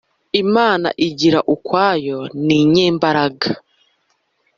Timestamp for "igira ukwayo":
1.07-2.19